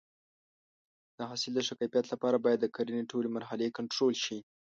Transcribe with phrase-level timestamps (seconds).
[1.17, 4.37] د حاصل د ښه کیفیت لپاره باید د کرنې ټولې مرحلې کنټرول شي.